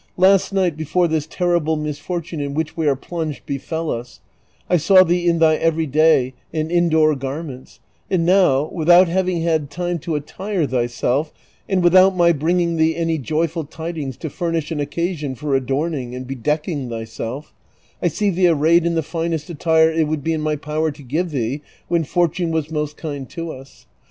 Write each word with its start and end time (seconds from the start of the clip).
Last 0.17 0.51
niglit, 0.51 0.75
before 0.75 1.07
this 1.07 1.27
terrible 1.27 1.75
misfortune 1.77 2.39
in 2.41 2.55
which 2.55 2.75
we 2.75 2.87
are 2.87 2.95
plunged 2.95 3.45
befell 3.45 3.91
us, 3.91 4.19
I 4.67 4.77
saw 4.77 5.03
thee 5.03 5.27
in 5.27 5.37
tliy 5.37 5.59
every 5.59 5.85
day 5.85 6.33
and 6.51 6.71
indoor 6.71 7.13
garments; 7.15 7.79
and 8.09 8.25
now, 8.25 8.71
without 8.73 9.07
having 9.09 9.43
had 9.43 9.69
time 9.69 9.99
to 9.99 10.15
attire 10.15 10.65
thyself, 10.65 11.31
and 11.69 11.83
without 11.83 12.17
my 12.17 12.31
bringing 12.31 12.77
thee 12.77 12.95
any 12.95 13.19
joyful 13.19 13.63
tidings 13.63 14.17
to 14.17 14.31
furnish 14.31 14.71
an 14.71 14.79
occasion 14.79 15.35
for 15.35 15.53
adorning 15.53 16.15
and 16.15 16.25
bedecking 16.27 16.89
thyself, 16.89 17.53
I 18.01 18.07
see 18.07 18.31
tliee 18.31 18.51
arrayed 18.55 18.87
in 18.87 18.95
the 18.95 19.03
finest 19.03 19.51
attire 19.51 19.91
it 19.91 20.07
would 20.07 20.23
be 20.23 20.33
in 20.33 20.41
my 20.41 20.55
power 20.55 20.89
to 20.89 21.03
give 21.03 21.29
thee 21.29 21.61
when 21.89 22.05
fortune 22.05 22.49
was 22.49 22.71
most 22.71 22.97
kind 22.97 23.29
to 23.29 23.51
us. 23.51 23.85